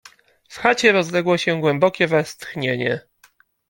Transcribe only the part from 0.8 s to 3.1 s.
rozległo się głębokie westchnienie.